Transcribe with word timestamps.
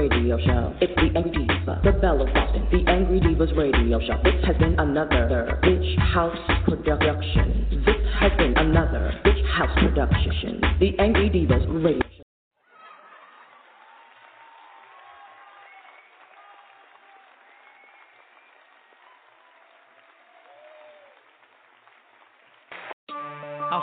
Radio 0.00 0.38
show. 0.38 0.74
It's 0.80 0.94
the 0.96 1.12
Angry 1.14 1.46
Diva. 1.46 1.78
The 1.84 1.92
Belle 1.92 2.22
of 2.22 2.32
Boston. 2.32 2.66
The 2.72 2.90
Angry 2.90 3.20
Devas 3.20 3.50
radio 3.54 4.00
show. 4.00 4.16
This 4.24 4.42
has 4.46 4.56
been 4.56 4.80
another 4.80 5.60
Bitch 5.62 5.98
House 5.98 6.38
production. 6.64 7.84
This 7.84 8.00
has 8.18 8.32
been 8.38 8.56
another 8.56 9.12
Bitch 9.26 9.46
House 9.52 9.78
production. 9.78 10.62
The 10.80 10.98
Angry 10.98 11.28
Devas 11.28 11.66
radio 11.68 12.00
show. 12.00 12.24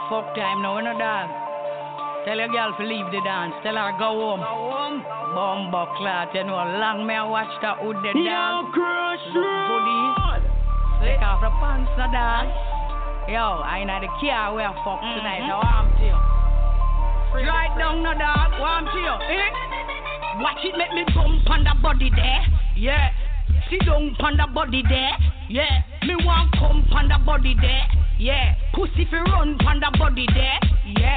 Fuck 0.09 0.35
time 0.35 0.61
no 0.61 0.79
dance. 0.97 1.46
Tell 2.28 2.36
your 2.36 2.52
girl 2.52 2.75
to 2.75 2.83
leave 2.83 3.08
the 3.16 3.23
dance. 3.23 3.56
Tell 3.64 3.80
her 3.80 3.95
go 3.95 4.11
home. 4.20 4.44
Go 4.44 4.67
home. 4.67 5.00
Bumbo 5.31 5.88
clot, 5.95 6.36
you 6.36 6.44
know, 6.44 6.59
long 6.59 7.08
me 7.08 7.16
I 7.16 7.23
watch 7.23 7.47
that 7.64 7.80
with 7.80 8.03
the 8.03 8.11
dance. 8.11 8.67
crush 8.75 9.23
Goody. 9.31 10.03
Take 11.00 11.23
off 11.23 11.39
the 11.39 11.48
pants, 11.64 11.88
no 11.95 12.03
dance. 12.11 12.52
Yo, 13.31 13.64
I 13.64 13.80
ain't 13.80 13.88
the 14.03 14.11
car 14.20 14.52
where 14.52 14.75
fuck 14.83 15.00
tonight. 15.00 15.39
I'm 15.39 15.88
to 15.88 16.03
you. 16.03 16.20
Right 17.48 17.72
down 17.80 18.03
no 18.03 18.11
dog, 18.11 18.59
want 18.59 18.92
to 18.92 19.00
you. 19.00 19.16
Eh? 19.23 20.44
Watch 20.44 20.67
it 20.67 20.75
make 20.75 20.92
me 21.00 21.08
bump 21.16 21.48
on 21.48 21.64
the 21.64 21.80
body 21.80 22.11
there. 22.11 22.44
Yeah. 22.75 23.08
Sit 23.72 23.88
down 23.88 24.11
on 24.20 24.36
the 24.36 24.52
body 24.52 24.83
there. 24.83 25.16
Yeah. 25.48 25.80
Me 26.03 26.20
want 26.28 26.52
come 26.59 26.83
on 26.92 27.08
the 27.08 27.23
body 27.23 27.55
there. 27.55 27.88
Yeah. 28.20 28.59
Pussy 28.75 29.08
fi 29.08 29.16
run 29.16 29.55
on 29.64 29.80
the 29.80 29.95
body 29.98 30.28
there. 30.36 30.59
Yeah. 31.00 31.16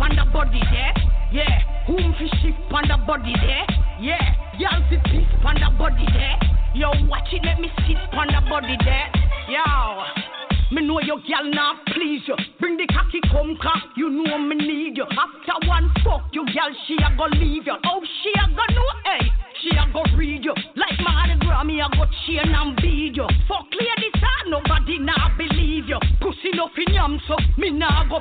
On 0.00 0.14
the 0.14 0.24
body 0.32 0.60
there. 0.70 0.94
Yeah. 1.32 1.86
Whom 1.86 2.14
fi 2.14 2.26
shift 2.40 2.58
on 2.72 2.88
the 2.88 2.96
body 3.06 3.34
there. 3.42 3.66
Yeah. 4.00 4.22
Y'all 4.58 4.82
fi 4.88 4.96
piss 5.10 5.28
on 5.44 5.54
the 5.56 5.70
body 5.78 6.06
there. 6.12 6.38
Yo, 6.74 6.90
watch 7.08 7.28
it, 7.32 7.42
let 7.44 7.60
me 7.60 7.68
sit 7.86 7.98
on 8.14 8.28
the 8.28 8.40
body 8.48 8.76
there. 8.84 9.10
Yo. 9.48 10.28
Me 10.70 10.84
know 10.86 11.00
your 11.00 11.16
gal 11.24 11.48
not 11.48 11.80
please 11.86 12.20
you. 12.28 12.36
Bring 12.60 12.76
the 12.76 12.86
cocky 12.92 13.20
come 13.32 13.56
cock, 13.62 13.96
you 13.96 14.10
know 14.10 14.36
me 14.36 14.54
need 14.56 14.98
you. 14.98 15.04
After 15.04 15.66
one 15.66 15.88
fuck, 16.04 16.28
your 16.32 16.44
gal 16.44 16.68
she 16.86 16.94
a 17.00 17.08
go 17.16 17.24
leave 17.40 17.64
you. 17.64 17.76
Oh, 17.86 18.04
she 18.20 18.30
a 18.36 18.44
go 18.52 18.64
know, 18.76 18.90
hey, 19.08 19.32
she 19.62 19.70
a 19.72 19.90
go 19.90 20.04
read 20.14 20.44
you. 20.44 20.52
Like 20.76 21.00
Mardi 21.00 21.40
Gras, 21.40 21.64
me 21.64 21.80
a 21.80 21.88
go 21.96 22.04
chain 22.26 22.52
and 22.52 22.76
bead 22.76 23.16
you. 23.16 23.26
Fuck 23.48 23.72
ladies, 23.72 24.20
ah, 24.20 24.44
nobody 24.48 24.98
nah 24.98 25.32
believe 25.38 25.88
you. 25.88 25.98
Pussy 26.20 26.52
no 26.52 26.68
fin 26.76 26.92
yam 26.92 27.18
so, 27.26 27.36
me 27.56 27.70
nah 27.70 28.04
go 28.04 28.20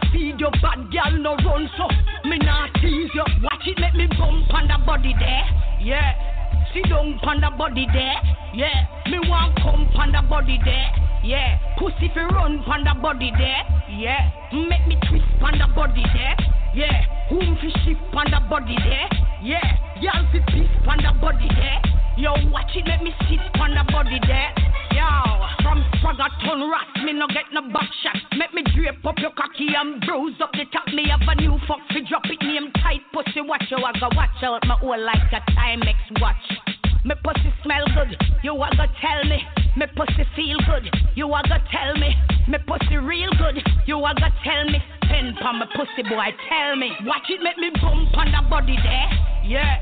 On 7.38 7.42
the 7.42 7.54
body 7.56 7.86
there, 7.94 8.18
yeah. 8.58 8.90
Me 9.14 9.22
want 9.30 9.54
come 9.62 9.86
on 9.94 10.10
the 10.10 10.26
body 10.26 10.58
there, 10.66 10.90
yeah. 11.22 11.62
Pussy 11.78 12.10
fi 12.10 12.26
run 12.34 12.66
on 12.66 12.82
the 12.82 12.98
body 12.98 13.30
there, 13.38 13.62
yeah. 13.94 14.34
Make 14.50 14.82
me 14.90 14.98
twist 15.06 15.30
on 15.46 15.54
the 15.54 15.70
body 15.70 16.02
there, 16.18 16.34
yeah. 16.74 17.06
Whom 17.30 17.54
fi 17.62 17.70
shift 17.86 18.02
on 18.18 18.34
the 18.34 18.42
body 18.50 18.74
there, 18.82 19.06
yeah. 19.46 19.70
Y'all 20.02 20.26
fi 20.34 20.42
piss 20.50 20.66
on 20.90 20.98
the 20.98 21.14
body 21.22 21.46
there, 21.46 21.78
yo. 22.18 22.34
Watch 22.50 22.74
it, 22.74 22.90
make 22.90 23.06
me 23.06 23.14
sit 23.30 23.38
on 23.62 23.78
the 23.78 23.86
body 23.94 24.18
there, 24.26 24.50
yo. 24.98 25.06
From 25.62 25.86
Spragga 26.02 26.34
turn 26.42 26.66
rat, 26.66 26.90
me 27.06 27.14
no 27.14 27.30
get 27.30 27.54
no 27.54 27.70
back 27.70 27.94
shot. 28.02 28.18
Make 28.34 28.58
me 28.58 28.66
drape 28.74 29.06
up 29.06 29.22
your 29.22 29.38
cocky 29.38 29.78
and 29.78 30.02
bruise 30.02 30.42
up 30.42 30.58
the 30.58 30.66
top. 30.74 30.90
Me 30.90 31.06
have 31.14 31.22
a 31.22 31.38
new 31.38 31.54
fuck 31.70 31.86
fi 31.94 32.02
drop 32.02 32.26
it 32.34 32.42
name 32.42 32.74
tight 32.82 33.06
pussy. 33.14 33.46
Watch 33.46 33.70
you, 33.70 33.78
I 33.78 33.94
go 34.02 34.10
watch 34.18 34.42
out 34.42 34.66
my 34.66 34.74
whole 34.82 34.98
like 34.98 35.30
a 35.30 35.46
Timex 35.54 36.02
watch. 36.18 36.67
Me 37.06 37.16
pussy 37.24 37.54
smell 37.64 37.86
good, 37.96 38.18
you 38.44 38.54
a 38.54 38.70
go 38.76 38.86
tell 39.02 39.24
me. 39.30 39.40
Me 39.78 39.86
pussy 39.96 40.26
feel 40.36 40.58
good, 40.66 40.90
you 41.16 41.28
a 41.28 41.42
go 41.44 41.58
tell 41.72 41.94
me. 41.96 42.16
Me 42.48 42.58
pussy 42.68 42.98
real 42.98 43.32
good, 43.38 43.62
you 43.86 43.98
a 43.98 44.14
go 44.14 44.28
tell 44.44 44.66
me. 44.66 44.82
Pen 45.04 45.36
pon 45.40 45.60
me 45.60 45.66
pussy 45.76 46.04
boy, 46.04 46.30
tell 46.50 46.76
me. 46.76 46.92
Watch 47.06 47.30
it 47.30 47.42
make 47.42 47.58
me 47.58 47.70
bump 47.82 48.18
on 48.18 48.32
the 48.32 48.42
body 48.50 48.76
there, 48.84 49.10
yeah. 49.46 49.80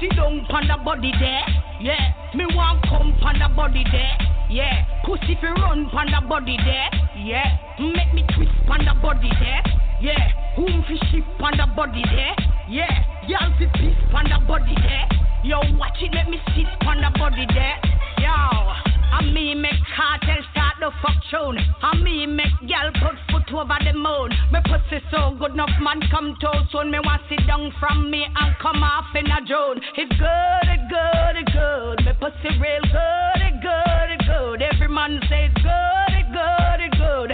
Sit 0.00 0.14
down 0.16 0.46
on 0.48 0.68
the 0.68 0.76
body 0.84 1.12
there, 1.18 1.44
yeah. 1.80 2.14
Me 2.34 2.46
want 2.54 2.82
come 2.86 3.12
on 3.22 3.38
the 3.38 3.48
body 3.54 3.84
there, 3.90 4.16
yeah. 4.50 5.02
Pussy 5.04 5.36
fi 5.40 5.50
run 5.50 5.86
on 5.90 6.06
the 6.06 6.20
body 6.28 6.56
there, 6.64 6.90
yeah. 7.18 7.58
Make 7.80 8.14
me 8.14 8.22
twist 8.34 8.52
on 8.68 8.84
the 8.84 8.94
body 9.02 9.30
there, 9.40 9.62
yeah. 10.00 10.54
Whom 10.56 10.84
fi 10.86 10.96
shift 11.10 11.26
on 11.40 11.56
the 11.56 11.66
body 11.74 12.02
there, 12.14 12.36
yeah. 12.68 13.26
Y'all 13.26 13.50
fi 13.58 13.66
piss 13.74 13.96
on 14.14 14.24
the 14.30 14.38
body 14.46 14.74
there. 14.86 15.08
Yo, 15.42 15.56
watch 15.80 15.96
it, 16.02 16.12
let 16.12 16.28
me 16.28 16.36
sit 16.52 16.68
on 16.84 17.00
the 17.00 17.08
body 17.18 17.46
there. 17.48 17.80
Yo, 18.20 18.28
I 18.28 19.24
me 19.32 19.54
make 19.54 19.80
cartel 19.96 20.36
start 20.52 20.76
the 20.80 20.92
fuck 21.00 21.16
tune. 21.32 21.56
I 21.80 21.96
me 21.96 22.26
make 22.26 22.52
gal 22.68 22.92
put 23.00 23.16
foot 23.32 23.48
over 23.56 23.80
the 23.80 23.96
moon. 23.96 24.36
Me 24.52 24.60
pussy 24.68 25.00
so 25.10 25.32
good 25.40 25.52
enough 25.56 25.72
man 25.80 26.04
come 26.12 26.36
to 26.44 26.68
soon. 26.70 26.90
Me 26.92 27.00
want 27.00 27.22
sit 27.32 27.40
down 27.46 27.72
from 27.80 28.10
me 28.10 28.28
and 28.28 28.52
come 28.60 28.84
off 28.84 29.08
in 29.16 29.32
a 29.32 29.40
drone. 29.48 29.80
It's 29.96 30.12
good, 30.12 30.66
it 30.68 30.82
good, 30.92 31.34
it 31.40 31.48
good. 31.56 32.04
Me 32.04 32.12
pussy 32.20 32.52
real 32.60 32.84
good, 32.84 33.40
it 33.40 33.56
good, 33.64 34.08
it 34.12 34.22
good. 34.28 34.60
Every 34.60 34.92
man 34.92 35.24
says 35.24 35.56
good, 35.56 36.12
it 36.20 36.28
good, 36.36 36.80
it 36.84 36.92
good. 37.00 37.32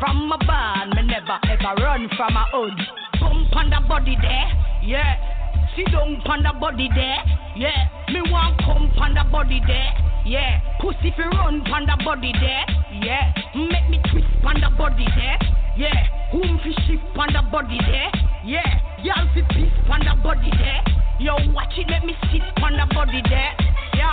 From 0.00 0.24
my 0.24 0.40
band, 0.40 0.96
me 0.96 1.04
never 1.04 1.36
ever 1.52 1.84
run 1.84 2.08
from 2.16 2.32
my 2.32 2.48
hood. 2.48 2.80
Bump 3.20 3.54
on 3.54 3.68
the 3.68 3.80
body 3.86 4.16
there, 4.24 4.48
yeah. 4.88 5.41
Sit 5.76 5.88
down 5.90 6.20
on 6.28 6.42
the 6.42 6.52
body 6.60 6.88
there, 6.94 7.16
yeah. 7.56 7.88
Me 8.12 8.20
want 8.30 8.60
come 8.60 8.92
on 9.00 9.14
the 9.14 9.24
body 9.32 9.60
there, 9.66 9.92
yeah. 10.26 10.60
Pussy 10.80 11.12
fi 11.16 11.24
run 11.32 11.64
on 11.64 11.86
the 11.88 11.96
body 12.04 12.32
there, 12.36 12.64
yeah. 13.00 13.32
Make 13.56 13.88
me 13.88 13.98
twist 14.12 14.28
on 14.44 14.60
the 14.60 14.68
body 14.76 15.08
there, 15.16 15.38
yeah. 15.76 16.28
Whom 16.32 16.60
fi 16.60 16.76
shift 16.84 17.00
on 17.16 17.32
the 17.32 17.40
body 17.48 17.80
there, 17.88 18.12
yeah. 18.44 18.68
Y'all 19.00 19.24
fi 19.32 19.40
piss 19.48 19.72
on 19.88 20.04
the 20.04 20.12
body 20.22 20.52
there, 20.60 20.84
yo. 21.18 21.40
Watch 21.56 21.72
it, 21.80 21.88
let 21.88 22.04
me 22.04 22.12
sit 22.28 22.44
on 22.60 22.76
the 22.76 22.86
body 22.92 23.22
there, 23.32 23.56
yo. 23.96 24.12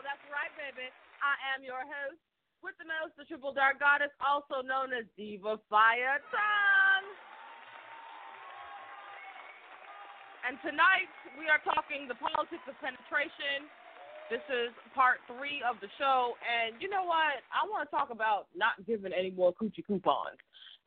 That's 0.00 0.24
right, 0.32 0.48
baby. 0.56 0.88
I 1.20 1.36
am 1.52 1.60
your 1.60 1.84
host 1.84 2.16
with 2.64 2.72
the 2.80 2.88
most, 2.88 3.12
the 3.20 3.28
Triple 3.28 3.52
Dark 3.52 3.76
Goddess, 3.76 4.08
also 4.24 4.64
known 4.64 4.96
as 4.96 5.04
Diva 5.20 5.60
Fire 5.68 6.16
Tongue. 6.32 7.08
And 10.48 10.56
tonight 10.64 11.12
we 11.36 11.52
are 11.52 11.60
talking 11.60 12.08
the 12.08 12.16
politics 12.16 12.64
of 12.64 12.72
penetration. 12.80 13.68
This 14.32 14.40
is 14.48 14.72
part 14.96 15.20
three 15.28 15.60
of 15.60 15.76
the 15.84 15.92
show, 16.00 16.40
and 16.40 16.80
you 16.80 16.88
know 16.88 17.04
what? 17.04 17.44
I 17.52 17.68
want 17.68 17.84
to 17.84 17.90
talk 17.92 18.08
about 18.08 18.48
not 18.56 18.80
giving 18.88 19.12
any 19.12 19.28
more 19.28 19.52
coochie 19.52 19.84
coupons. 19.84 20.40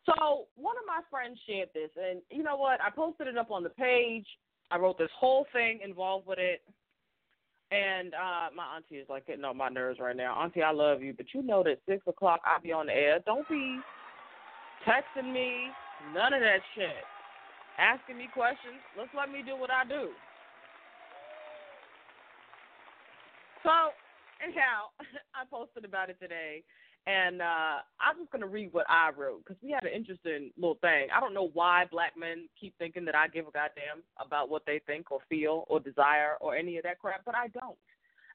So 0.10 0.50
one 0.58 0.82
of 0.82 0.86
my 0.90 1.06
friends 1.14 1.38
shared 1.46 1.70
this, 1.78 1.94
and 1.94 2.26
you 2.34 2.42
know 2.42 2.58
what? 2.58 2.82
I 2.82 2.90
posted 2.90 3.30
it 3.30 3.38
up 3.38 3.54
on 3.54 3.62
the 3.62 3.70
page. 3.70 4.26
I 4.74 4.82
wrote 4.82 4.98
this 4.98 5.14
whole 5.14 5.46
thing 5.54 5.86
involved 5.86 6.26
with 6.26 6.42
it. 6.42 6.66
And 7.76 8.14
uh 8.14 8.48
my 8.56 8.76
auntie 8.76 8.96
is 8.96 9.10
like 9.10 9.28
getting 9.28 9.44
on 9.44 9.58
my 9.58 9.70
nerves 9.70 10.00
right 10.00 10.16
now. 10.16 10.40
Auntie, 10.40 10.64
I 10.64 10.72
love 10.72 11.02
you, 11.02 11.14
but 11.14 11.28
you 11.34 11.42
know 11.42 11.64
that 11.64 11.80
six 11.88 12.06
o'clock 12.08 12.42
I'll 12.46 12.62
be 12.62 12.72
on 12.72 12.88
the 12.88 12.94
air. 12.94 13.20
Don't 13.26 13.48
be 13.50 13.80
texting 14.88 15.34
me, 15.34 15.68
none 16.14 16.34
of 16.34 16.40
that 16.40 16.60
shit. 16.76 17.04
Asking 17.78 18.18
me 18.18 18.30
questions. 18.34 18.80
Let's 18.98 19.10
let 19.18 19.30
me 19.30 19.44
do 19.46 19.58
what 19.60 19.70
I 19.72 19.84
do. 19.84 20.10
So 23.64 23.92
anyhow, 24.40 24.96
I 25.36 25.44
posted 25.50 25.84
about 25.84 26.10
it 26.10 26.18
today 26.22 26.64
and 27.08 27.42
uh, 27.42 27.86
I'm 28.02 28.18
just 28.18 28.32
gonna 28.32 28.50
read 28.50 28.74
what 28.74 28.86
I 28.90 29.12
wrote 29.16 29.46
because 29.46 29.62
we 29.62 29.72
had 29.72 29.84
an 29.84 29.94
interesting 29.94 30.50
little 30.58 30.82
thing. 30.82 31.08
I 31.14 31.20
don't 31.20 31.34
know 31.34 31.50
why 31.54 31.86
black 31.92 32.18
men 32.18 32.50
keep 32.60 32.74
thinking 32.78 33.06
that 33.06 33.16
I 33.16 33.28
give 33.28 33.46
a 33.48 33.54
goddamn 33.54 34.02
about 34.18 34.50
what 34.50 34.66
they 34.66 34.82
think 34.88 35.12
or 35.12 35.20
feel 35.30 35.66
or 35.70 35.80
desire 35.80 36.36
or 36.42 36.56
any 36.56 36.78
of 36.78 36.84
that 36.84 37.00
crap, 37.00 37.22
but 37.26 37.36
I 37.36 37.48
don't. 37.50 37.78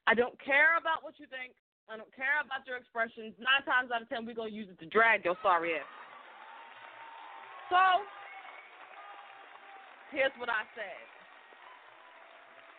I 0.07 0.15
don't 0.15 0.39
care 0.39 0.79
about 0.79 1.03
what 1.03 1.19
you 1.19 1.27
think. 1.27 1.53
I 1.91 1.97
don't 1.99 2.15
care 2.15 2.39
about 2.39 2.65
your 2.65 2.77
expressions. 2.77 3.35
Nine 3.37 3.63
times 3.67 3.91
out 3.91 4.01
of 4.01 4.07
ten, 4.07 4.25
we're 4.25 4.39
gonna 4.39 4.55
use 4.55 4.71
it 4.71 4.79
to 4.79 4.87
drag 4.87 5.25
your 5.25 5.35
sorry 5.43 5.75
ass. 5.75 5.91
So 7.67 7.83
here's 10.15 10.31
what 10.39 10.47
I 10.47 10.63
said. 10.79 11.10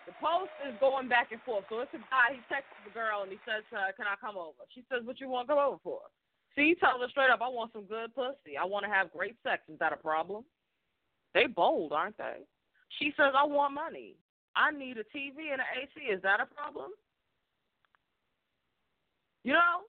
The 0.07 0.15
post 0.19 0.51
is 0.67 0.75
going 0.83 1.07
back 1.07 1.31
and 1.31 1.41
forth. 1.47 1.63
So 1.71 1.79
it's 1.79 1.95
a 1.95 2.03
guy, 2.11 2.35
he 2.35 2.43
texts 2.51 2.75
the 2.83 2.91
girl 2.91 3.23
and 3.23 3.31
he 3.31 3.39
says 3.47 3.63
to 3.71 3.79
her, 3.79 3.95
Can 3.95 4.11
I 4.11 4.19
come 4.19 4.35
over? 4.35 4.59
She 4.75 4.83
says, 4.91 5.07
What 5.07 5.23
you 5.23 5.31
want 5.31 5.47
to 5.47 5.55
come 5.55 5.63
over 5.63 5.79
for? 5.83 6.03
See, 6.59 6.75
he 6.75 6.75
tells 6.75 7.01
her 7.01 7.09
straight 7.09 7.31
up, 7.31 7.41
I 7.41 7.49
want 7.49 7.73
some 7.73 7.87
good 7.87 8.13
pussy. 8.13 8.59
I 8.61 8.67
want 8.67 8.85
to 8.85 8.93
have 8.93 9.15
great 9.15 9.39
sex. 9.41 9.63
Is 9.71 9.79
that 9.79 9.95
a 9.95 10.01
problem? 10.01 10.45
They 11.33 11.47
bold, 11.47 11.93
aren't 11.93 12.19
they? 12.19 12.45
She 12.99 13.15
says, 13.17 13.33
I 13.33 13.47
want 13.47 13.73
money. 13.73 14.21
I 14.53 14.69
need 14.69 15.01
a 15.01 15.07
TV 15.17 15.49
and 15.49 15.65
an 15.65 15.71
AC. 15.81 15.97
Is 16.13 16.21
that 16.23 16.45
a 16.45 16.47
problem? 16.47 16.93
You 19.45 19.55
know? 19.57 19.89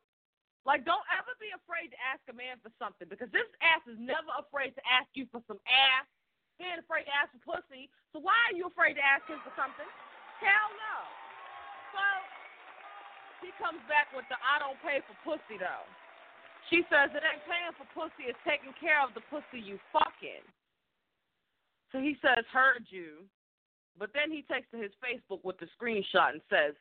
Like, 0.64 0.88
don't 0.88 1.04
ever 1.12 1.36
be 1.44 1.52
afraid 1.52 1.92
to 1.92 2.00
ask 2.00 2.24
a 2.32 2.36
man 2.36 2.56
for 2.64 2.72
something 2.80 3.12
because 3.12 3.28
this 3.36 3.50
ass 3.60 3.84
is 3.84 4.00
never 4.00 4.32
afraid 4.40 4.72
to 4.80 4.84
ask 4.88 5.12
you 5.12 5.28
for 5.28 5.44
some 5.52 5.60
ass 5.68 6.08
he 6.58 6.68
ain't 6.68 6.82
afraid 6.82 7.10
to 7.10 7.14
ask 7.14 7.34
for 7.34 7.58
pussy. 7.58 7.90
So 8.14 8.22
why 8.22 8.38
are 8.50 8.56
you 8.56 8.70
afraid 8.70 8.96
to 8.98 9.04
ask 9.04 9.26
him 9.26 9.42
for 9.42 9.54
something? 9.58 9.88
Hell 10.42 10.70
no. 10.76 10.98
So 11.94 12.04
he 13.46 13.50
comes 13.58 13.82
back 13.90 14.10
with 14.14 14.26
the 14.30 14.38
I 14.40 14.62
don't 14.62 14.78
pay 14.82 15.02
for 15.06 15.18
pussy 15.26 15.58
though. 15.58 15.86
She 16.72 16.86
says 16.88 17.12
it 17.12 17.22
ain't 17.22 17.44
paying 17.44 17.76
for 17.76 17.88
pussy, 17.92 18.32
it's 18.32 18.40
taking 18.48 18.72
care 18.80 19.04
of 19.04 19.12
the 19.14 19.24
pussy 19.28 19.60
you 19.60 19.78
fucking. 19.92 20.46
So 21.92 22.00
he 22.00 22.18
says, 22.24 22.42
heard 22.50 22.88
you. 22.90 23.30
But 24.00 24.10
then 24.14 24.32
he 24.34 24.42
takes 24.50 24.66
to 24.72 24.82
his 24.82 24.92
Facebook 24.98 25.46
with 25.46 25.60
the 25.62 25.70
screenshot 25.78 26.34
and 26.34 26.42
says, 26.50 26.74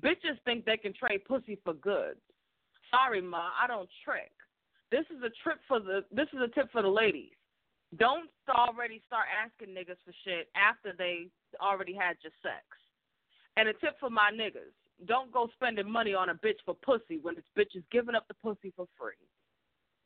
Bitches 0.00 0.36
think 0.44 0.64
they 0.64 0.76
can 0.76 0.92
trade 0.92 1.24
pussy 1.24 1.58
for 1.64 1.74
goods. 1.74 2.20
Sorry, 2.90 3.22
Ma, 3.22 3.50
I 3.62 3.66
don't 3.66 3.88
trick. 4.04 4.32
This 4.90 5.06
is 5.10 5.22
a 5.22 5.30
trip 5.42 5.58
for 5.66 5.80
the 5.80 6.04
this 6.12 6.28
is 6.32 6.40
a 6.40 6.48
tip 6.48 6.70
for 6.70 6.82
the 6.82 6.88
ladies. 6.88 7.35
Don't 7.94 8.28
already 8.50 9.00
start 9.06 9.26
asking 9.30 9.74
niggas 9.74 10.02
for 10.04 10.12
shit 10.24 10.48
after 10.56 10.92
they 10.96 11.28
already 11.60 11.94
had 11.94 12.16
your 12.22 12.32
sex. 12.42 12.64
And 13.56 13.68
a 13.68 13.72
tip 13.74 13.98
for 14.00 14.10
my 14.10 14.30
niggas 14.34 14.74
don't 15.06 15.32
go 15.32 15.48
spending 15.54 15.90
money 15.90 16.14
on 16.14 16.30
a 16.30 16.34
bitch 16.34 16.58
for 16.64 16.74
pussy 16.74 17.18
when 17.20 17.34
this 17.34 17.44
bitch 17.56 17.76
is 17.76 17.84
giving 17.92 18.14
up 18.14 18.26
the 18.28 18.34
pussy 18.34 18.72
for 18.74 18.86
free. 18.98 19.12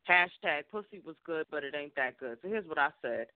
Hashtag 0.09 0.63
pussy 0.69 1.01
was 1.05 1.15
good, 1.25 1.45
but 1.49 1.63
it 1.63 1.73
ain't 1.75 1.95
that 1.95 2.17
good. 2.17 2.37
So 2.41 2.49
here's 2.49 2.67
what 2.67 2.77
I 2.77 2.89
said. 3.01 3.27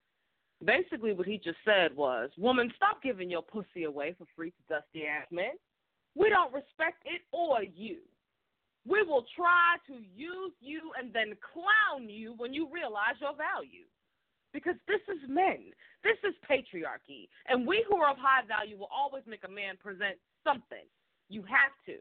Basically, 0.64 1.14
what 1.14 1.28
he 1.28 1.38
just 1.38 1.58
said 1.64 1.96
was, 1.96 2.30
Woman, 2.38 2.72
stop 2.76 3.02
giving 3.02 3.30
your 3.30 3.42
pussy 3.42 3.84
away 3.84 4.16
for 4.18 4.26
free 4.36 4.52
to 4.52 4.74
dusty 4.74 5.06
ass 5.06 5.28
men. 5.32 5.54
We 6.16 6.30
don't 6.30 6.54
respect 6.54 7.04
it 7.06 7.22
or 7.32 7.64
you. 7.64 7.98
We 8.88 9.02
will 9.04 9.26
try 9.36 9.78
to 9.88 9.94
use 9.94 10.54
you 10.62 10.92
and 11.00 11.12
then 11.14 11.36
clown 11.42 12.10
you 12.10 12.36
when 12.38 12.54
you 12.54 12.70
realize 12.72 13.16
your 13.20 13.36
value 13.36 13.86
because 14.56 14.80
this 14.88 15.04
is 15.12 15.19
men. 15.28 15.75
This 16.02 16.16
is 16.24 16.34
patriarchy. 16.50 17.28
And 17.52 17.68
we 17.68 17.84
who 17.90 17.98
are 17.98 18.12
of 18.12 18.18
high 18.18 18.48
value 18.48 18.78
will 18.78 18.90
always 18.90 19.24
make 19.28 19.44
a 19.44 19.52
man 19.52 19.75
present 19.75 20.16
something. 20.46 20.88
You 21.28 21.42
have 21.42 21.75
to. 21.88 22.00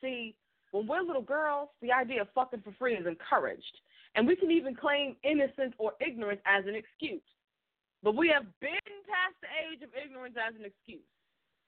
See, 0.00 0.36
when 0.70 0.86
we're 0.86 1.02
little 1.02 1.26
girls, 1.26 1.70
the 1.82 1.90
idea 1.90 2.22
of 2.22 2.28
fucking 2.32 2.62
for 2.62 2.72
free 2.78 2.94
is 2.94 3.06
encouraged. 3.08 3.80
And 4.14 4.24
we 4.24 4.36
can 4.36 4.52
even 4.52 4.76
claim 4.76 5.16
innocence 5.24 5.74
or 5.78 5.92
ignorance 6.00 6.40
as 6.46 6.64
an 6.66 6.76
excuse. 6.76 7.26
But 8.04 8.14
we 8.14 8.28
have 8.28 8.46
been 8.60 8.94
past 9.10 9.34
the 9.42 9.50
age 9.66 9.82
of 9.82 9.90
ignorance 9.98 10.36
as 10.38 10.54
an 10.54 10.64
excuse. 10.64 11.10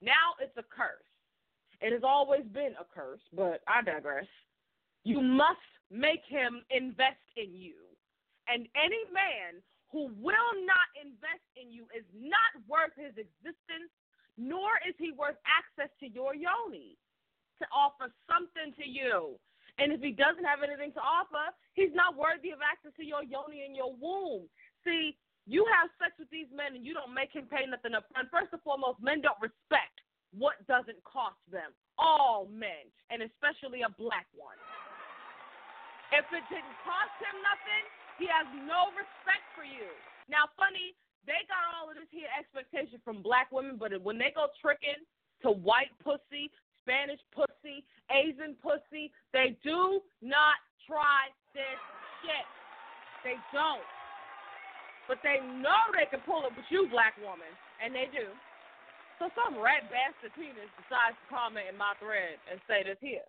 Now 0.01 0.39
it's 0.39 0.55
a 0.55 0.63
curse. 0.63 1.03
It 1.81 1.91
has 1.91 2.03
always 2.03 2.45
been 2.53 2.73
a 2.79 2.87
curse, 2.95 3.19
but 3.35 3.59
I 3.67 3.81
digress. 3.83 4.27
You 5.03 5.19
must 5.19 5.59
make 5.91 6.21
him 6.29 6.63
invest 6.71 7.19
in 7.35 7.53
you. 7.53 7.88
And 8.49 8.65
any 8.73 9.05
man 9.13 9.61
who 9.93 10.09
will 10.17 10.53
not 10.65 10.89
invest 10.97 11.45
in 11.53 11.69
you 11.69 11.85
is 11.93 12.05
not 12.17 12.57
worth 12.65 12.93
his 12.97 13.13
existence, 13.13 13.93
nor 14.37 14.81
is 14.85 14.97
he 14.97 15.13
worth 15.13 15.37
access 15.45 15.93
to 16.01 16.09
your 16.09 16.33
yoni 16.33 16.97
to 17.61 17.65
offer 17.69 18.09
something 18.25 18.73
to 18.77 18.85
you. 18.85 19.37
And 19.77 19.93
if 19.93 20.01
he 20.01 20.11
doesn't 20.11 20.43
have 20.43 20.65
anything 20.65 20.91
to 20.97 21.03
offer, 21.03 21.53
he's 21.77 21.93
not 21.93 22.17
worthy 22.17 22.51
of 22.51 22.59
access 22.59 22.91
to 22.97 23.05
your 23.05 23.23
yoni 23.23 23.63
and 23.63 23.77
your 23.77 23.93
womb. 23.95 24.49
See, 24.83 25.15
you 25.47 25.65
have 25.73 25.89
sex 25.97 26.13
with 26.19 26.29
these 26.29 26.49
men 26.53 26.75
and 26.75 26.85
you 26.85 26.93
don't 26.93 27.13
make 27.13 27.33
him 27.33 27.47
pay 27.47 27.65
nothing 27.65 27.95
up 27.95 28.05
front. 28.11 28.29
First 28.29 28.53
and 28.53 28.61
foremost, 28.61 29.01
men 29.01 29.21
don't 29.21 29.39
respect 29.39 30.03
what 30.35 30.61
doesn't 30.69 30.99
cost 31.05 31.41
them. 31.49 31.73
All 31.97 32.47
men, 32.51 32.87
and 33.09 33.25
especially 33.25 33.81
a 33.81 33.91
black 33.97 34.29
one. 34.37 34.57
If 36.13 36.25
it 36.31 36.45
didn't 36.49 36.77
cost 36.85 37.15
him 37.21 37.35
nothing, 37.41 37.85
he 38.19 38.27
has 38.27 38.45
no 38.67 38.91
respect 38.93 39.47
for 39.55 39.63
you. 39.63 39.87
Now, 40.27 40.51
funny, 40.59 40.93
they 41.25 41.41
got 41.47 41.63
all 41.73 41.89
of 41.89 41.95
this 41.95 42.11
here 42.11 42.29
expectation 42.35 42.99
from 43.01 43.23
black 43.23 43.49
women, 43.49 43.79
but 43.79 43.95
when 44.03 44.19
they 44.19 44.35
go 44.35 44.51
tricking 44.59 45.01
to 45.41 45.55
white 45.55 45.95
pussy, 46.03 46.51
Spanish 46.83 47.23
pussy, 47.31 47.87
Asian 48.11 48.59
pussy, 48.59 49.09
they 49.31 49.55
do 49.63 50.03
not 50.21 50.59
try 50.83 51.31
this 51.55 51.79
shit. 52.21 52.47
They 53.23 53.39
don't. 53.55 53.85
But 55.07 55.23
they 55.25 55.41
know 55.41 55.79
they 55.95 56.05
can 56.05 56.21
pull 56.27 56.45
it 56.45 56.53
with 56.53 56.67
you, 56.69 56.85
black 56.91 57.17
woman, 57.17 57.49
and 57.81 57.95
they 57.95 58.11
do. 58.13 58.29
So 59.17 59.27
some 59.35 59.59
rat 59.59 59.89
bastard 59.91 60.31
penis 60.37 60.71
decides 60.79 61.17
to 61.19 61.25
comment 61.27 61.67
in 61.67 61.75
my 61.75 61.91
thread 61.99 62.39
and 62.47 62.61
say 62.69 62.87
this 62.87 62.99
here. 63.03 63.27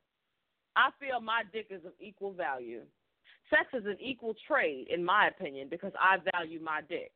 I 0.78 0.94
feel 1.02 1.18
my 1.18 1.42
dick 1.50 1.66
is 1.74 1.82
of 1.82 1.96
equal 1.98 2.30
value. 2.32 2.86
Sex 3.50 3.66
is 3.74 3.84
an 3.84 3.98
equal 4.00 4.34
trade, 4.46 4.86
in 4.88 5.04
my 5.04 5.28
opinion, 5.28 5.68
because 5.68 5.92
I 5.98 6.18
value 6.32 6.60
my 6.62 6.80
dick. 6.88 7.12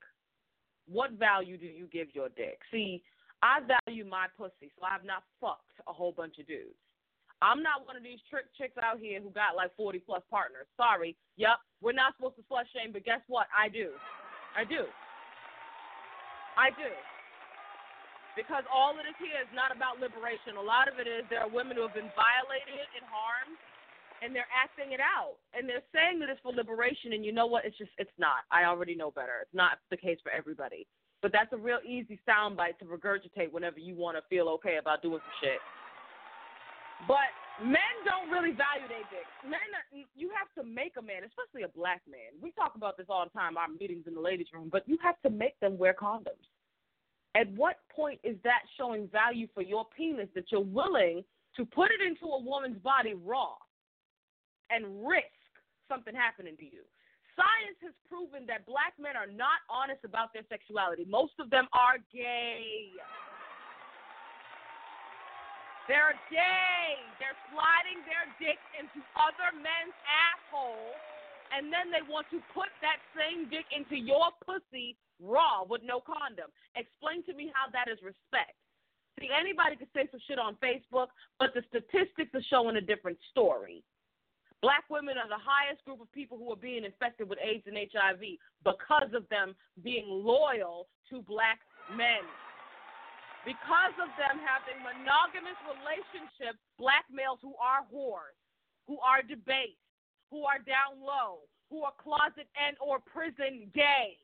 What 0.91 1.13
value 1.13 1.57
do 1.57 1.67
you 1.67 1.87
give 1.87 2.09
your 2.13 2.29
dick? 2.37 2.59
See, 2.71 3.03
I 3.43 3.61
value 3.61 4.05
my 4.05 4.27
pussy, 4.37 4.75
so 4.75 4.85
I've 4.85 5.07
not 5.07 5.23
fucked 5.41 5.79
a 5.87 5.93
whole 5.93 6.13
bunch 6.13 6.39
of 6.39 6.47
dudes. 6.47 6.77
I'm 7.43 7.63
not 7.63 7.85
one 7.85 7.97
of 7.97 8.03
these 8.03 8.25
trick 8.31 8.49
chicks 8.57 8.77
out 8.81 8.99
here 8.99 9.21
who 9.21 9.29
got 9.31 9.53
like 9.53 9.75
40 9.77 10.01
plus 10.01 10.23
partners. 10.31 10.67
Sorry. 10.81 11.13
Yep, 11.37 11.61
we're 11.85 11.97
not 11.97 12.17
supposed 12.17 12.41
to 12.41 12.45
slut 12.49 12.65
shame, 12.73 12.89
but 12.89 13.05
guess 13.05 13.21
what? 13.29 13.47
I 13.53 13.69
do. 13.69 13.93
I 14.57 14.65
do. 14.65 14.89
I 16.57 16.71
do. 16.73 16.91
Because 18.33 18.67
all 18.67 18.97
of 18.97 19.05
this 19.05 19.15
here 19.21 19.39
is 19.39 19.51
not 19.55 19.71
about 19.71 20.03
liberation. 20.03 20.59
A 20.59 20.63
lot 20.63 20.91
of 20.91 20.99
it 20.99 21.07
is 21.07 21.23
there 21.31 21.45
are 21.45 21.51
women 21.51 21.79
who 21.79 21.87
have 21.87 21.95
been 21.95 22.11
violated 22.19 22.87
and 22.99 23.05
harmed, 23.07 23.59
and 24.23 24.35
they're 24.35 24.51
acting 24.51 24.93
it 24.93 25.01
out. 25.01 25.37
And 25.55 25.69
they're 25.69 25.85
saying 25.95 26.21
that 26.21 26.29
it's 26.29 26.41
for 26.43 26.53
liberation, 26.53 27.13
and 27.13 27.25
you 27.25 27.33
know 27.33 27.47
what? 27.47 27.65
It's 27.65 27.79
just, 27.79 27.91
it's 27.99 28.15
not. 28.19 28.47
I 28.51 28.65
already 28.65 28.95
know 28.95 29.11
better. 29.11 29.43
It's 29.43 29.55
not 29.55 29.79
the 29.91 29.97
case 29.97 30.19
for 30.23 30.33
everybody. 30.33 30.87
But 31.23 31.33
that's 31.33 31.53
a 31.53 31.57
real 31.57 31.81
easy 31.87 32.21
soundbite 32.29 32.79
to 32.81 32.85
regurgitate 32.85 33.51
whenever 33.51 33.79
you 33.79 33.97
want 33.97 34.17
to 34.17 34.23
feel 34.29 34.49
okay 34.61 34.77
about 34.77 35.01
doing 35.01 35.21
some 35.25 35.37
shit. 35.41 35.61
But 37.09 37.33
men 37.65 37.95
don't 38.05 38.29
really 38.29 38.53
value 38.53 38.87
their 38.89 39.05
dicks. 39.09 39.33
Men, 39.43 39.65
are, 39.73 39.87
you 40.15 40.31
have 40.37 40.53
to 40.61 40.69
make 40.69 40.95
a 40.99 41.03
man, 41.03 41.25
especially 41.25 41.63
a 41.65 41.73
black 41.73 42.03
man. 42.05 42.37
We 42.43 42.53
talk 42.53 42.75
about 42.77 42.97
this 42.97 43.07
all 43.09 43.25
the 43.25 43.33
time, 43.33 43.57
our 43.57 43.69
meetings 43.69 44.05
in 44.07 44.15
the 44.15 44.21
ladies' 44.21 44.49
room, 44.53 44.69
but 44.71 44.87
you 44.87 44.99
have 45.03 45.17
to 45.25 45.31
make 45.31 45.59
them 45.61 45.79
wear 45.79 45.95
condoms. 45.95 46.45
At 47.35 47.51
what 47.53 47.79
point 47.95 48.21
is 48.23 48.37
that 48.45 48.63
showing 48.79 49.09
value 49.09 49.49
for 49.55 49.63
your 49.63 49.87
penis 49.97 50.29
that 50.35 50.53
you're 50.53 50.61
willing 50.61 51.25
to 51.57 51.65
put 51.65 51.91
it 51.91 52.01
into 52.05 52.27
a 52.27 52.41
woman's 52.41 52.79
body 52.79 53.15
raw 53.15 53.55
and 54.71 55.05
risk 55.05 55.35
something 55.89 56.15
happening 56.15 56.57
to 56.57 56.65
you? 56.65 56.85
Science 57.35 57.79
has 57.83 57.95
proven 58.07 58.47
that 58.47 58.63
black 58.63 58.95
men 58.95 59.19
are 59.19 59.27
not 59.27 59.59
honest 59.67 60.07
about 60.07 60.31
their 60.31 60.47
sexuality. 60.47 61.03
Most 61.03 61.35
of 61.43 61.51
them 61.51 61.67
are 61.75 61.99
gay. 62.15 62.95
They're 65.91 66.17
gay. 66.31 66.95
They're 67.19 67.37
sliding 67.51 68.01
their 68.07 68.25
dick 68.39 68.57
into 68.79 69.03
other 69.19 69.51
men's 69.53 69.97
assholes, 70.07 70.97
and 71.53 71.69
then 71.69 71.91
they 71.91 72.07
want 72.07 72.31
to 72.31 72.41
put 72.55 72.71
that 72.81 73.03
same 73.13 73.51
dick 73.51 73.67
into 73.75 73.99
your 73.99 74.31
pussy 74.47 74.97
raw 75.19 75.67
with 75.67 75.83
no 75.85 76.01
condom. 76.01 76.49
Explain 76.79 77.27
to 77.27 77.35
me 77.35 77.51
how 77.51 77.67
that 77.75 77.91
is 77.91 77.99
respect. 78.01 78.57
See, 79.21 79.31
anybody 79.31 79.77
can 79.77 79.87
say 79.95 80.09
some 80.11 80.23
shit 80.27 80.39
on 80.39 80.57
Facebook, 80.59 81.11
but 81.39 81.55
the 81.55 81.63
statistics 81.71 82.35
are 82.35 82.47
showing 82.51 82.77
a 82.77 82.81
different 82.81 83.19
story. 83.31 83.83
Black 84.65 84.89
women 84.89 85.21
are 85.21 85.29
the 85.29 85.45
highest 85.45 85.85
group 85.85 86.01
of 86.01 86.09
people 86.17 86.41
who 86.41 86.49
are 86.49 86.57
being 86.57 86.89
infected 86.89 87.29
with 87.29 87.37
AIDS 87.37 87.69
and 87.69 87.77
HIV 87.77 88.41
because 88.65 89.13
of 89.13 89.29
them 89.29 89.53
being 89.85 90.09
loyal 90.09 90.89
to 91.13 91.21
black 91.21 91.61
men. 91.93 92.25
Because 93.45 93.93
of 94.01 94.09
them 94.17 94.41
having 94.41 94.81
monogamous 94.81 95.61
relationships, 95.69 96.57
black 96.81 97.05
males 97.13 97.45
who 97.45 97.53
are 97.61 97.85
whores, 97.93 98.33
who 98.89 98.97
are 99.05 99.21
debased, 99.21 99.85
who 100.33 100.49
are 100.49 100.65
down 100.65 100.97
low, 100.97 101.45
who 101.69 101.85
are 101.85 101.93
closet 102.01 102.49
and 102.57 102.73
or 102.81 103.05
prison 103.05 103.69
gay, 103.77 104.17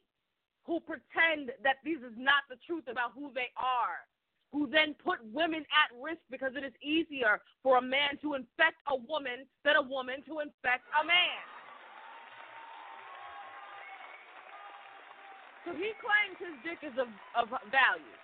who 0.65 0.81
pretend 0.81 1.53
that 1.61 1.85
this 1.85 2.01
is 2.01 2.17
not 2.17 2.49
the 2.49 2.57
truth 2.65 2.89
about 2.89 3.13
who 3.13 3.29
they 3.37 3.53
are, 3.61 4.09
who 4.52 4.66
then 4.66 4.95
put 4.99 5.19
women 5.33 5.62
at 5.71 5.88
risk 6.02 6.21
because 6.30 6.52
it 6.57 6.64
is 6.64 6.75
easier 6.83 7.40
for 7.62 7.78
a 7.78 7.83
man 7.83 8.19
to 8.23 8.35
infect 8.35 8.83
a 8.90 8.97
woman 8.97 9.47
than 9.64 9.76
a 9.76 9.83
woman 9.83 10.23
to 10.26 10.40
infect 10.40 10.85
a 10.99 11.07
man. 11.07 11.42
So 15.64 15.76
he 15.76 15.95
claims 16.02 16.37
his 16.40 16.57
dick 16.66 16.80
is 16.83 16.97
of, 16.99 17.07
of 17.38 17.52
value. 17.71 18.16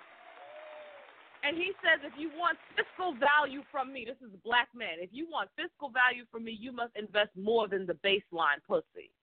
And 1.45 1.55
he 1.55 1.71
says, 1.79 2.03
if 2.03 2.17
you 2.19 2.33
want 2.35 2.59
fiscal 2.75 3.15
value 3.15 3.63
from 3.71 3.93
me, 3.93 4.03
this 4.03 4.19
is 4.19 4.35
a 4.35 4.43
black 4.43 4.67
man. 4.75 4.99
If 4.99 5.11
you 5.13 5.31
want 5.31 5.53
fiscal 5.55 5.95
value 5.95 6.27
from 6.33 6.43
me, 6.43 6.57
you 6.59 6.73
must 6.73 6.97
invest 6.99 7.31
more 7.39 7.69
than 7.69 7.87
the 7.87 7.95
baseline 8.03 8.59
pussy. 8.67 9.15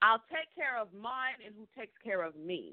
I'll 0.00 0.22
take 0.30 0.48
care 0.54 0.80
of 0.80 0.88
mine 0.94 1.42
and 1.44 1.52
who 1.52 1.66
takes 1.76 1.92
care 2.00 2.22
of 2.22 2.36
me. 2.36 2.72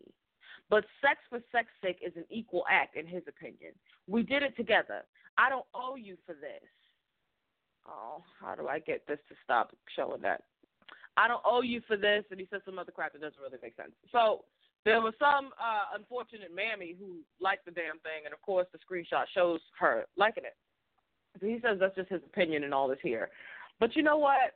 But 0.70 0.86
sex 1.02 1.20
for 1.30 1.40
sex 1.52 1.68
sake 1.84 2.00
is 2.06 2.14
an 2.16 2.26
equal 2.30 2.64
act, 2.70 2.98
in 2.98 3.06
his 3.06 3.24
opinion. 3.28 3.74
We 4.08 4.24
did 4.24 4.44
it 4.44 4.56
together. 4.58 5.04
I 5.38 5.50
don't 5.50 5.66
owe 5.76 5.96
you 5.96 6.18
for 6.26 6.34
this. 6.34 6.70
Oh, 7.88 8.24
how 8.40 8.56
do 8.56 8.68
I 8.68 8.80
get 8.80 9.06
this 9.08 9.20
to 9.30 9.36
stop 9.44 9.76
showing 9.96 10.22
that? 10.22 10.44
I 11.18 11.28
don't 11.28 11.44
owe 11.46 11.62
you 11.62 11.82
for 11.88 11.98
this. 11.98 12.26
And 12.32 12.40
he 12.40 12.48
says 12.52 12.62
some 12.66 12.80
other 12.80 12.92
crap 12.92 13.14
that 13.14 13.22
doesn't 13.22 13.40
really 13.40 13.62
make 13.62 13.76
sense. 13.76 13.92
So 14.12 14.46
there 14.86 15.02
was 15.02 15.14
some 15.20 15.52
uh, 15.62 15.96
unfortunate 15.96 16.50
mammy 16.54 16.96
who 17.00 17.18
liked 17.40 17.66
the 17.66 17.72
damn 17.72 18.00
thing, 18.00 18.26
and 18.26 18.34
of 18.34 18.42
course 18.42 18.68
the 18.74 18.80
screenshot 18.80 19.26
shows 19.34 19.60
her 19.80 20.06
liking 20.18 20.46
it. 20.46 20.56
So 21.40 21.46
he 21.46 21.60
says 21.62 21.78
that's 21.80 21.96
just 21.96 22.10
his 22.10 22.22
opinion 22.26 22.64
and 22.64 22.74
all 22.74 22.88
this 22.88 23.00
here. 23.04 23.30
But 23.80 23.96
you 23.96 24.04
know 24.04 24.18
what? 24.18 24.56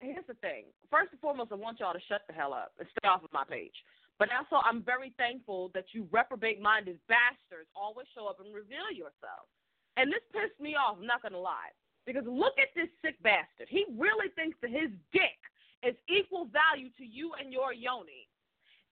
here's 0.00 0.26
the 0.26 0.34
thing. 0.34 0.64
First 0.90 1.12
and 1.12 1.20
foremost, 1.20 1.52
I 1.52 1.56
want 1.56 1.78
y'all 1.80 1.92
to 1.92 2.00
shut 2.08 2.22
the 2.26 2.32
hell 2.32 2.52
up 2.52 2.72
and 2.78 2.88
stay 2.98 3.08
off 3.08 3.22
of 3.22 3.32
my 3.32 3.44
page. 3.48 3.74
But 4.20 4.28
also, 4.36 4.60
I'm 4.60 4.84
very 4.84 5.16
thankful 5.16 5.72
that 5.72 5.96
you 5.96 6.04
reprobate 6.12 6.60
minded 6.60 7.00
bastards 7.08 7.72
always 7.72 8.04
show 8.12 8.28
up 8.28 8.36
and 8.36 8.52
reveal 8.52 8.92
yourself. 8.92 9.48
And 9.96 10.12
this 10.12 10.20
pissed 10.28 10.60
me 10.60 10.76
off, 10.76 11.00
I'm 11.00 11.08
not 11.08 11.24
going 11.24 11.32
to 11.32 11.40
lie. 11.40 11.72
Because 12.04 12.28
look 12.28 12.52
at 12.60 12.68
this 12.76 12.92
sick 13.00 13.16
bastard. 13.24 13.72
He 13.72 13.88
really 13.96 14.28
thinks 14.36 14.60
that 14.60 14.68
his 14.68 14.92
dick 15.16 15.40
is 15.80 15.96
equal 16.04 16.52
value 16.52 16.92
to 17.00 17.04
you 17.04 17.32
and 17.40 17.48
your 17.48 17.72
yoni. 17.72 18.28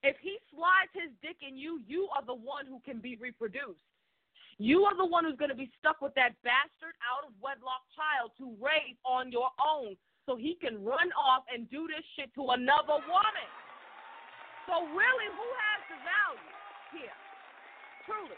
If 0.00 0.16
he 0.25 0.40
slides 0.49 0.97
his 0.97 1.12
dick 1.20 1.44
in 1.44 1.61
you, 1.61 1.85
you 1.85 2.08
are 2.16 2.25
the 2.25 2.32
one 2.32 2.64
who 2.64 2.80
can 2.80 2.97
be 2.97 3.20
reproduced. 3.20 3.85
You 4.56 4.88
are 4.88 4.97
the 4.97 5.04
one 5.04 5.28
who's 5.28 5.37
going 5.37 5.52
to 5.52 5.61
be 5.61 5.68
stuck 5.76 6.00
with 6.00 6.16
that 6.16 6.40
bastard 6.40 6.97
out 7.04 7.28
of 7.28 7.37
wedlock 7.37 7.85
child 7.92 8.32
to 8.40 8.56
raise 8.56 8.97
on 9.04 9.28
your 9.28 9.52
own 9.61 9.92
so 10.25 10.40
he 10.40 10.56
can 10.56 10.80
run 10.80 11.12
off 11.12 11.44
and 11.52 11.68
do 11.68 11.85
this 11.85 12.04
shit 12.16 12.32
to 12.40 12.56
another 12.56 12.97
woman. 13.04 13.49
So 14.69 14.85
really, 14.93 15.29
who 15.33 15.49
has 15.65 15.81
the 15.89 15.99
value 16.05 16.53
here? 16.93 17.19
Truly. 18.05 18.37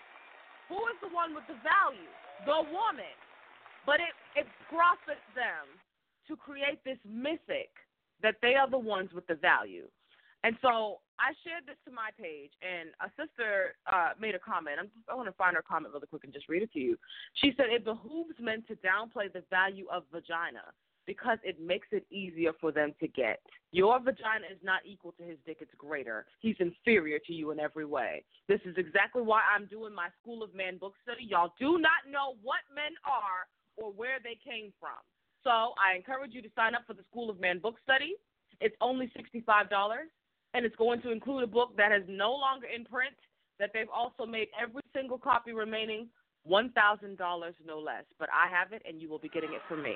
Who 0.70 0.78
is 0.86 0.96
the 1.02 1.10
one 1.10 1.34
with 1.34 1.42
the 1.50 1.58
value? 1.66 2.10
The 2.46 2.62
woman. 2.70 3.18
But 3.82 3.98
it, 3.98 4.14
it 4.38 4.46
profits 4.70 5.26
them 5.34 5.66
to 6.30 6.38
create 6.38 6.78
this 6.86 7.02
mythic 7.02 7.74
that 8.22 8.38
they 8.40 8.54
are 8.54 8.70
the 8.70 8.78
ones 8.78 9.10
with 9.10 9.26
the 9.26 9.34
value. 9.34 9.90
And 10.46 10.54
so 10.62 11.02
I 11.18 11.34
shared 11.42 11.66
this 11.66 11.76
to 11.84 11.90
my 11.90 12.14
page, 12.14 12.54
and 12.62 12.94
a 13.02 13.10
sister 13.18 13.74
uh, 13.90 14.14
made 14.16 14.38
a 14.38 14.38
comment. 14.38 14.78
I'm 14.78 14.88
I 15.10 15.18
want 15.18 15.28
to 15.28 15.34
find 15.34 15.58
her 15.58 15.66
comment 15.66 15.92
really 15.92 16.06
quick 16.06 16.24
and 16.24 16.32
just 16.32 16.48
read 16.48 16.62
it 16.62 16.72
to 16.72 16.80
you. 16.80 16.96
She 17.42 17.52
said, 17.56 17.66
It 17.68 17.84
behooves 17.84 18.38
men 18.38 18.62
to 18.68 18.78
downplay 18.80 19.32
the 19.32 19.42
value 19.50 19.84
of 19.90 20.04
vagina 20.12 20.70
because 21.06 21.38
it 21.42 21.60
makes 21.60 21.88
it 21.92 22.06
easier 22.10 22.52
for 22.60 22.72
them 22.72 22.92
to 23.00 23.08
get. 23.08 23.40
Your 23.72 23.98
vagina 23.98 24.46
is 24.50 24.58
not 24.62 24.80
equal 24.84 25.12
to 25.12 25.22
his 25.22 25.38
dick, 25.46 25.58
it's 25.60 25.74
greater. 25.78 26.26
He's 26.40 26.56
inferior 26.58 27.18
to 27.26 27.32
you 27.32 27.50
in 27.50 27.60
every 27.60 27.84
way. 27.84 28.24
This 28.48 28.60
is 28.64 28.74
exactly 28.76 29.22
why 29.22 29.40
I'm 29.54 29.66
doing 29.66 29.94
my 29.94 30.08
School 30.20 30.42
of 30.42 30.54
Man 30.54 30.78
book 30.78 30.94
study. 31.02 31.24
Y'all 31.24 31.52
do 31.58 31.78
not 31.78 32.10
know 32.10 32.34
what 32.42 32.60
men 32.74 32.92
are 33.04 33.46
or 33.76 33.92
where 33.92 34.18
they 34.22 34.38
came 34.44 34.72
from. 34.78 34.98
So 35.42 35.72
I 35.78 35.96
encourage 35.96 36.34
you 36.34 36.42
to 36.42 36.50
sign 36.54 36.74
up 36.74 36.82
for 36.86 36.94
the 36.94 37.04
School 37.10 37.30
of 37.30 37.40
Man 37.40 37.58
book 37.58 37.76
study. 37.82 38.14
It's 38.60 38.76
only 38.80 39.10
$65, 39.16 39.68
and 40.52 40.66
it's 40.66 40.76
going 40.76 41.00
to 41.02 41.12
include 41.12 41.44
a 41.44 41.46
book 41.46 41.76
that 41.76 41.92
is 41.92 42.02
no 42.08 42.32
longer 42.32 42.66
in 42.66 42.84
print, 42.84 43.14
that 43.58 43.70
they've 43.72 43.88
also 43.94 44.26
made 44.26 44.48
every 44.60 44.82
single 44.94 45.18
copy 45.18 45.52
remaining 45.52 46.08
$1,000 46.48 47.54
no 47.66 47.78
less. 47.78 48.04
But 48.18 48.28
I 48.28 48.50
have 48.54 48.72
it, 48.72 48.82
and 48.86 49.00
you 49.00 49.08
will 49.08 49.18
be 49.18 49.28
getting 49.28 49.52
it 49.54 49.60
from 49.68 49.82
me. 49.82 49.94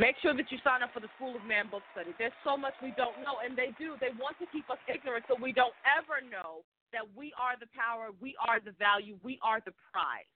Make 0.00 0.16
sure 0.24 0.32
that 0.32 0.48
you 0.48 0.56
sign 0.64 0.80
up 0.80 0.88
for 0.96 1.04
the 1.04 1.12
School 1.20 1.36
of 1.36 1.44
Man 1.44 1.68
book 1.68 1.84
study. 1.92 2.16
There's 2.16 2.32
so 2.48 2.56
much 2.56 2.72
we 2.80 2.96
don't 2.96 3.20
know, 3.20 3.44
and 3.44 3.52
they 3.52 3.76
do. 3.76 4.00
They 4.00 4.16
want 4.16 4.40
to 4.40 4.48
keep 4.48 4.64
us 4.72 4.80
ignorant 4.88 5.28
so 5.28 5.36
we 5.36 5.52
don't 5.52 5.76
ever 5.84 6.24
know 6.24 6.64
that 6.96 7.04
we 7.12 7.36
are 7.36 7.60
the 7.60 7.68
power, 7.76 8.08
we 8.16 8.32
are 8.40 8.56
the 8.56 8.72
value, 8.80 9.20
we 9.20 9.36
are 9.44 9.60
the 9.60 9.76
prize. 9.92 10.28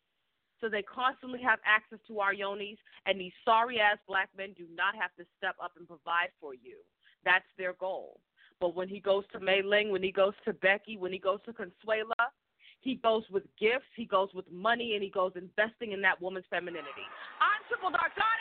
So 0.60 0.68
they 0.68 0.84
constantly 0.84 1.40
have 1.40 1.60
access 1.64 2.00
to 2.08 2.20
our 2.20 2.36
yonis, 2.36 2.76
and 3.04 3.20
these 3.20 3.32
sorry 3.44 3.80
ass 3.80 3.96
black 4.08 4.28
men 4.36 4.52
do 4.56 4.64
not 4.76 4.92
have 4.96 5.12
to 5.16 5.24
step 5.36 5.56
up 5.56 5.72
and 5.76 5.88
provide 5.88 6.32
for 6.40 6.52
you. 6.52 6.84
That's 7.24 7.48
their 7.56 7.72
goal. 7.80 8.20
But 8.60 8.76
when 8.76 8.88
he 8.88 9.00
goes 9.00 9.24
to 9.32 9.40
Mei 9.40 9.60
Ling, 9.60 9.90
when 9.90 10.02
he 10.02 10.12
goes 10.12 10.32
to 10.44 10.52
Becky, 10.52 10.96
when 10.96 11.12
he 11.12 11.18
goes 11.18 11.40
to 11.44 11.52
Consuela, 11.52 12.32
he 12.80 12.96
goes 12.96 13.24
with 13.30 13.44
gifts, 13.60 13.88
he 13.96 14.04
goes 14.04 14.28
with 14.32 14.44
money, 14.52 14.94
and 14.94 15.02
he 15.02 15.10
goes 15.10 15.32
investing 15.36 15.92
in 15.92 16.00
that 16.02 16.20
woman's 16.20 16.46
femininity. 16.48 17.08
I'm 17.40 17.60
Triple 17.68 17.90
Dark 17.90 18.12
Goddess. 18.16 18.35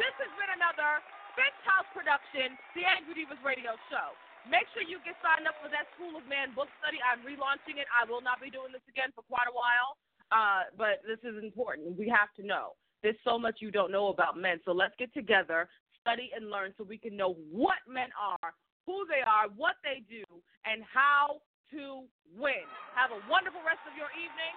This 0.00 0.14
has 0.24 0.32
been 0.40 0.48
another 0.56 1.04
Bitch 1.36 1.58
House 1.68 1.88
production, 1.92 2.56
the 2.72 2.88
Angry 2.88 3.24
Devas 3.24 3.40
Radio 3.44 3.76
Show. 3.92 4.16
Make 4.48 4.64
sure 4.72 4.80
you 4.80 4.96
get 5.04 5.20
signed 5.20 5.44
up 5.44 5.54
for 5.60 5.68
that 5.68 5.84
School 5.94 6.16
of 6.16 6.24
Man 6.26 6.56
book 6.56 6.72
study. 6.80 6.96
I'm 6.98 7.20
relaunching 7.22 7.76
it. 7.76 7.84
I 7.92 8.08
will 8.08 8.24
not 8.24 8.40
be 8.40 8.48
doing 8.48 8.72
this 8.72 8.82
again 8.88 9.12
for 9.12 9.20
quite 9.28 9.46
a 9.46 9.54
while, 9.54 10.00
uh, 10.32 10.72
but 10.80 11.04
this 11.04 11.20
is 11.22 11.36
important. 11.38 11.94
We 11.94 12.08
have 12.08 12.32
to 12.40 12.42
know. 12.42 12.74
There's 13.04 13.20
so 13.20 13.36
much 13.36 13.60
you 13.60 13.68
don't 13.68 13.92
know 13.92 14.08
about 14.08 14.40
men. 14.40 14.64
So 14.64 14.72
let's 14.72 14.96
get 14.96 15.12
together, 15.12 15.68
study, 16.00 16.32
and 16.32 16.48
learn 16.48 16.72
so 16.80 16.88
we 16.88 16.96
can 16.96 17.12
know 17.12 17.36
what 17.52 17.84
men 17.84 18.08
are, 18.16 18.56
who 18.88 19.04
they 19.06 19.20
are, 19.22 19.52
what 19.54 19.76
they 19.84 20.00
do, 20.08 20.24
and 20.64 20.82
how 20.88 21.44
to 21.70 22.08
win. 22.32 22.64
Have 22.96 23.12
a 23.12 23.20
wonderful 23.28 23.60
rest 23.60 23.84
of 23.84 23.92
your 23.94 24.10
evening, 24.16 24.54